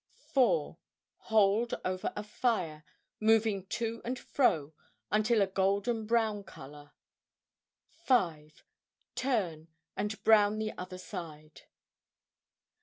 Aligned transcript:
4. 0.33 0.79
Hold 1.29 1.75
over 1.85 2.11
a 2.15 2.23
fire, 2.23 2.83
moving 3.19 3.67
to 3.67 4.01
and 4.03 4.17
fro 4.17 4.73
until 5.11 5.43
a 5.43 5.45
golden 5.45 6.07
brown 6.07 6.43
color. 6.43 6.93
5. 8.05 8.63
Turn, 9.13 9.67
and 9.95 10.23
brown 10.23 10.57
the 10.57 10.75
other 10.75 10.97
side. 10.97 11.65